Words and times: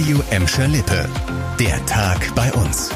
Radio 0.00 0.22
Emscher 0.30 0.66
Lippe. 0.66 1.06
Der 1.58 1.84
Tag 1.84 2.34
bei 2.34 2.50
uns. 2.54 2.88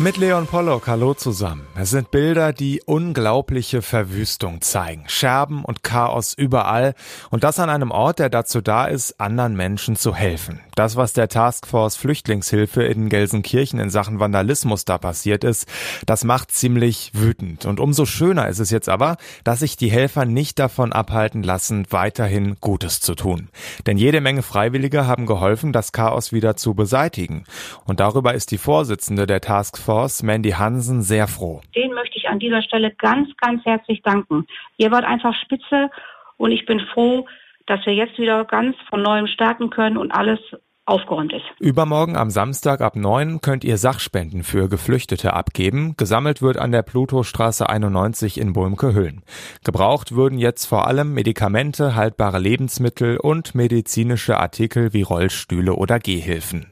Mit 0.00 0.16
Leon 0.16 0.48
Pollock, 0.48 0.88
hallo 0.88 1.14
zusammen. 1.14 1.68
Es 1.76 1.90
sind 1.90 2.10
Bilder, 2.10 2.52
die 2.52 2.82
unglaubliche 2.84 3.80
Verwüstung 3.80 4.60
zeigen. 4.60 5.04
Scherben 5.06 5.64
und 5.64 5.84
Chaos 5.84 6.34
überall. 6.34 6.94
Und 7.30 7.44
das 7.44 7.60
an 7.60 7.70
einem 7.70 7.92
Ort, 7.92 8.18
der 8.18 8.28
dazu 8.28 8.60
da 8.60 8.86
ist, 8.86 9.20
anderen 9.20 9.54
Menschen 9.54 9.94
zu 9.94 10.16
helfen. 10.16 10.60
Das, 10.74 10.96
was 10.96 11.12
der 11.12 11.28
Taskforce 11.28 11.96
Flüchtlingshilfe 11.96 12.82
in 12.82 13.08
Gelsenkirchen 13.08 13.78
in 13.78 13.90
Sachen 13.90 14.20
Vandalismus 14.20 14.84
da 14.84 14.98
passiert 14.98 15.44
ist, 15.44 15.70
das 16.06 16.24
macht 16.24 16.50
ziemlich 16.50 17.10
wütend. 17.14 17.64
Und 17.66 17.80
umso 17.80 18.06
schöner 18.06 18.48
ist 18.48 18.58
es 18.58 18.70
jetzt 18.70 18.88
aber, 18.88 19.16
dass 19.44 19.60
sich 19.60 19.76
die 19.76 19.90
Helfer 19.90 20.24
nicht 20.24 20.58
davon 20.58 20.92
abhalten 20.92 21.42
lassen, 21.42 21.86
weiterhin 21.90 22.56
Gutes 22.60 23.00
zu 23.00 23.14
tun. 23.14 23.48
Denn 23.86 23.98
jede 23.98 24.20
Menge 24.20 24.42
Freiwillige 24.42 25.06
haben 25.06 25.26
geholfen, 25.26 25.72
das 25.72 25.92
Chaos 25.92 26.32
wieder 26.32 26.56
zu 26.56 26.74
beseitigen. 26.74 27.44
Und 27.84 28.00
darüber 28.00 28.34
ist 28.34 28.50
die 28.50 28.58
Vorsitzende 28.58 29.26
der 29.26 29.40
Taskforce 29.40 29.92
Force, 29.92 30.22
Mandy 30.22 30.50
Hansen, 30.50 31.02
sehr 31.02 31.28
froh. 31.28 31.60
Den 31.74 31.92
möchte 31.92 32.16
ich 32.16 32.28
an 32.28 32.38
dieser 32.38 32.62
Stelle 32.62 32.92
ganz, 32.92 33.28
ganz 33.36 33.64
herzlich 33.64 34.00
danken. 34.02 34.46
Ihr 34.78 34.90
wart 34.90 35.04
einfach 35.04 35.34
spitze 35.42 35.90
und 36.38 36.50
ich 36.50 36.64
bin 36.66 36.80
froh, 36.80 37.26
dass 37.66 37.84
wir 37.86 37.94
jetzt 37.94 38.18
wieder 38.18 38.44
ganz 38.44 38.76
von 38.88 39.02
neuem 39.02 39.26
starten 39.26 39.70
können 39.70 39.96
und 39.96 40.12
alles 40.12 40.40
aufgeräumt 40.84 41.32
ist. 41.32 41.44
Übermorgen 41.60 42.16
am 42.16 42.30
Samstag 42.30 42.80
ab 42.80 42.96
9 42.96 43.40
könnt 43.40 43.62
ihr 43.64 43.78
Sachspenden 43.78 44.42
für 44.42 44.68
Geflüchtete 44.68 45.32
abgeben. 45.32 45.94
Gesammelt 45.96 46.42
wird 46.42 46.56
an 46.56 46.72
der 46.72 46.82
Plutostraße 46.82 47.68
91 47.68 48.38
in 48.38 48.52
Bulmke-Hüllen. 48.52 49.22
Gebraucht 49.64 50.12
würden 50.12 50.38
jetzt 50.38 50.66
vor 50.66 50.86
allem 50.88 51.14
Medikamente, 51.14 51.94
haltbare 51.94 52.38
Lebensmittel 52.38 53.16
und 53.16 53.54
medizinische 53.54 54.38
Artikel 54.38 54.92
wie 54.92 55.02
Rollstühle 55.02 55.74
oder 55.74 56.00
Gehhilfen. 56.00 56.71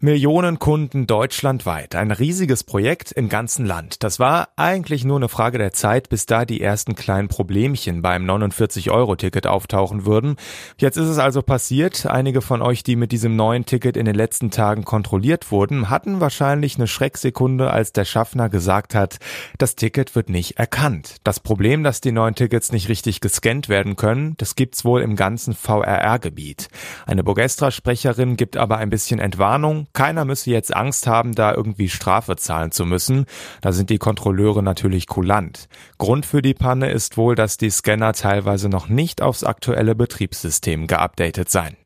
Millionen 0.00 0.58
Kunden 0.58 1.06
deutschlandweit. 1.06 1.94
Ein 1.94 2.10
riesiges 2.10 2.64
Projekt 2.64 3.12
im 3.12 3.30
ganzen 3.30 3.64
Land. 3.64 4.02
Das 4.04 4.18
war 4.18 4.48
eigentlich 4.56 5.04
nur 5.04 5.16
eine 5.16 5.30
Frage 5.30 5.56
der 5.56 5.72
Zeit, 5.72 6.10
bis 6.10 6.26
da 6.26 6.44
die 6.44 6.60
ersten 6.60 6.94
kleinen 6.94 7.28
Problemchen 7.28 8.02
beim 8.02 8.28
49-Euro-Ticket 8.28 9.46
auftauchen 9.46 10.04
würden. 10.04 10.36
Jetzt 10.78 10.98
ist 10.98 11.08
es 11.08 11.18
also 11.18 11.40
passiert. 11.40 12.04
Einige 12.04 12.42
von 12.42 12.60
euch, 12.60 12.82
die 12.82 12.94
mit 12.94 13.10
diesem 13.10 13.36
neuen 13.36 13.64
Ticket 13.64 13.96
in 13.96 14.04
den 14.04 14.14
letzten 14.14 14.50
Tagen 14.50 14.84
kontrolliert 14.84 15.50
wurden, 15.50 15.88
hatten 15.88 16.20
wahrscheinlich 16.20 16.76
eine 16.76 16.88
Schrecksekunde, 16.88 17.70
als 17.70 17.92
der 17.92 18.04
Schaffner 18.04 18.50
gesagt 18.50 18.94
hat, 18.94 19.16
das 19.56 19.76
Ticket 19.76 20.14
wird 20.14 20.28
nicht 20.28 20.58
erkannt. 20.58 21.16
Das 21.24 21.40
Problem, 21.40 21.82
dass 21.82 22.02
die 22.02 22.12
neuen 22.12 22.34
Tickets 22.34 22.70
nicht 22.70 22.90
richtig 22.90 23.22
gescannt 23.22 23.70
werden 23.70 23.96
können, 23.96 24.34
das 24.36 24.56
gibt's 24.56 24.84
wohl 24.84 25.00
im 25.00 25.16
ganzen 25.16 25.54
VRR-Gebiet. 25.54 26.68
Eine 27.06 27.24
Bogestra-Sprecherin 27.24 28.36
gibt 28.36 28.58
aber 28.58 28.76
ein 28.76 28.90
bisschen 28.90 29.20
Entwarnung. 29.20 29.85
Keiner 29.92 30.24
müsse 30.24 30.50
jetzt 30.50 30.74
Angst 30.74 31.06
haben, 31.06 31.34
da 31.34 31.54
irgendwie 31.54 31.88
Strafe 31.88 32.36
zahlen 32.36 32.72
zu 32.72 32.84
müssen. 32.84 33.26
Da 33.60 33.72
sind 33.72 33.90
die 33.90 33.98
Kontrolleure 33.98 34.62
natürlich 34.62 35.06
kulant. 35.06 35.68
Grund 35.98 36.26
für 36.26 36.42
die 36.42 36.54
Panne 36.54 36.90
ist 36.90 37.16
wohl, 37.16 37.34
dass 37.34 37.56
die 37.56 37.70
Scanner 37.70 38.12
teilweise 38.12 38.68
noch 38.68 38.88
nicht 38.88 39.22
aufs 39.22 39.44
aktuelle 39.44 39.94
Betriebssystem 39.94 40.86
geupdatet 40.86 41.50
seien. 41.50 41.76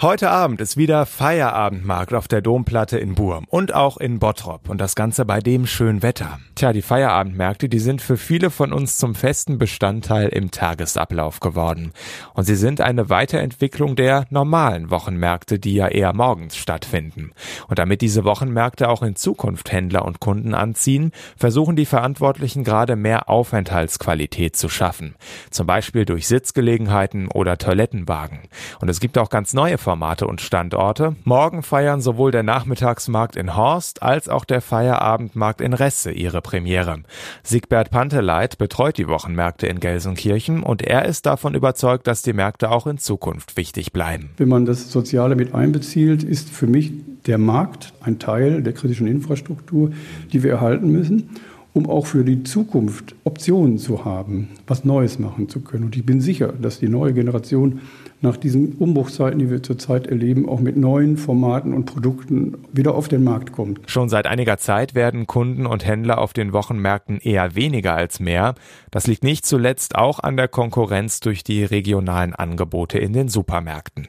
Heute 0.00 0.28
Abend 0.28 0.60
ist 0.60 0.76
wieder 0.76 1.06
Feierabendmarkt 1.06 2.14
auf 2.14 2.26
der 2.26 2.42
Domplatte 2.42 2.98
in 2.98 3.14
Burm 3.14 3.44
und 3.48 3.72
auch 3.72 3.96
in 3.96 4.18
Bottrop 4.18 4.68
und 4.68 4.80
das 4.80 4.96
Ganze 4.96 5.24
bei 5.24 5.38
dem 5.38 5.68
schönen 5.68 6.02
Wetter. 6.02 6.40
Tja, 6.56 6.72
die 6.72 6.82
Feierabendmärkte, 6.82 7.68
die 7.68 7.78
sind 7.78 8.02
für 8.02 8.16
viele 8.16 8.50
von 8.50 8.72
uns 8.72 8.98
zum 8.98 9.14
festen 9.14 9.56
Bestandteil 9.56 10.30
im 10.30 10.50
Tagesablauf 10.50 11.38
geworden. 11.38 11.92
Und 12.34 12.42
sie 12.42 12.56
sind 12.56 12.80
eine 12.80 13.08
Weiterentwicklung 13.08 13.94
der 13.94 14.26
normalen 14.30 14.90
Wochenmärkte, 14.90 15.60
die 15.60 15.74
ja 15.74 15.86
eher 15.86 16.12
morgens 16.12 16.56
stattfinden. 16.56 17.30
Und 17.68 17.78
damit 17.78 18.00
diese 18.00 18.24
Wochenmärkte 18.24 18.88
auch 18.88 19.02
in 19.02 19.14
Zukunft 19.14 19.70
Händler 19.70 20.04
und 20.04 20.18
Kunden 20.18 20.54
anziehen, 20.54 21.12
versuchen 21.36 21.76
die 21.76 21.86
Verantwortlichen 21.86 22.64
gerade 22.64 22.96
mehr 22.96 23.28
Aufenthaltsqualität 23.28 24.56
zu 24.56 24.68
schaffen. 24.68 25.14
Zum 25.50 25.68
Beispiel 25.68 26.04
durch 26.04 26.26
Sitzgelegenheiten 26.26 27.28
oder 27.28 27.58
Toilettenwagen. 27.58 28.40
Und 28.80 28.88
es 28.88 28.98
gibt 28.98 29.18
auch 29.18 29.30
ganz 29.30 29.54
neue 29.54 29.78
Formate 29.84 30.26
und 30.26 30.40
Standorte. 30.40 31.14
Morgen 31.24 31.62
feiern 31.62 32.00
sowohl 32.00 32.30
der 32.30 32.42
Nachmittagsmarkt 32.42 33.36
in 33.36 33.54
Horst 33.54 34.02
als 34.02 34.30
auch 34.30 34.46
der 34.46 34.62
Feierabendmarkt 34.62 35.60
in 35.60 35.74
Resse 35.74 36.10
ihre 36.10 36.40
Premiere. 36.40 37.02
Siegbert 37.42 37.90
Panteleit 37.90 38.56
betreut 38.56 38.96
die 38.96 39.08
Wochenmärkte 39.08 39.66
in 39.66 39.80
Gelsenkirchen 39.80 40.62
und 40.62 40.80
er 40.80 41.04
ist 41.04 41.26
davon 41.26 41.54
überzeugt, 41.54 42.06
dass 42.06 42.22
die 42.22 42.32
Märkte 42.32 42.70
auch 42.70 42.86
in 42.86 42.96
Zukunft 42.96 43.58
wichtig 43.58 43.92
bleiben. 43.92 44.30
Wenn 44.38 44.48
man 44.48 44.64
das 44.64 44.90
Soziale 44.90 45.36
mit 45.36 45.54
einbezieht, 45.54 46.22
ist 46.22 46.48
für 46.48 46.66
mich 46.66 46.92
der 47.26 47.36
Markt 47.36 47.92
ein 48.00 48.18
Teil 48.18 48.62
der 48.62 48.72
kritischen 48.72 49.06
Infrastruktur, 49.06 49.90
die 50.32 50.42
wir 50.42 50.52
erhalten 50.52 50.90
müssen 50.90 51.28
um 51.74 51.90
auch 51.90 52.06
für 52.06 52.24
die 52.24 52.44
Zukunft 52.44 53.16
Optionen 53.24 53.78
zu 53.78 54.04
haben, 54.04 54.48
was 54.66 54.84
Neues 54.84 55.18
machen 55.18 55.48
zu 55.48 55.60
können. 55.60 55.84
Und 55.84 55.96
ich 55.96 56.06
bin 56.06 56.20
sicher, 56.20 56.52
dass 56.52 56.78
die 56.78 56.88
neue 56.88 57.12
Generation 57.12 57.80
nach 58.22 58.36
diesen 58.36 58.74
Umbruchzeiten, 58.76 59.40
die 59.40 59.50
wir 59.50 59.62
zurzeit 59.62 60.06
erleben, 60.06 60.48
auch 60.48 60.60
mit 60.60 60.76
neuen 60.76 61.16
Formaten 61.16 61.74
und 61.74 61.84
Produkten 61.84 62.54
wieder 62.72 62.94
auf 62.94 63.08
den 63.08 63.24
Markt 63.24 63.52
kommt. 63.52 63.80
Schon 63.86 64.08
seit 64.08 64.26
einiger 64.26 64.56
Zeit 64.56 64.94
werden 64.94 65.26
Kunden 65.26 65.66
und 65.66 65.84
Händler 65.84 66.18
auf 66.18 66.32
den 66.32 66.52
Wochenmärkten 66.52 67.18
eher 67.20 67.54
weniger 67.56 67.94
als 67.94 68.20
mehr. 68.20 68.54
Das 68.90 69.06
liegt 69.08 69.24
nicht 69.24 69.44
zuletzt 69.44 69.96
auch 69.96 70.20
an 70.20 70.36
der 70.36 70.48
Konkurrenz 70.48 71.20
durch 71.20 71.42
die 71.42 71.64
regionalen 71.64 72.34
Angebote 72.34 72.98
in 72.98 73.12
den 73.12 73.28
Supermärkten. 73.28 74.08